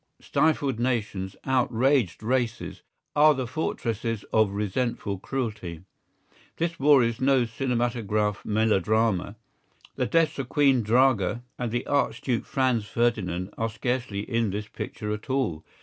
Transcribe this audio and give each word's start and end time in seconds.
Stifled 0.19 0.79
nations, 0.79 1.35
outraged 1.45 2.23
races, 2.23 2.81
are 3.15 3.35
the 3.35 3.45
fortresses 3.45 4.23
of 4.33 4.49
resentful 4.49 5.19
cruelty. 5.19 5.83
This 6.57 6.79
war 6.79 7.03
is 7.03 7.21
no 7.21 7.45
cinematograph 7.45 8.43
melodrama. 8.43 9.35
The 9.97 10.07
deaths 10.07 10.39
of 10.39 10.49
Queen 10.49 10.81
Draga 10.81 11.43
and 11.59 11.69
the 11.71 11.85
Archduke 11.85 12.45
Franz 12.47 12.85
Ferdinand 12.87 13.53
are 13.59 13.69
scarcely 13.69 14.21
in 14.21 14.49
this 14.49 14.67
picture 14.67 15.11
at 15.13 15.29
all. 15.29 15.63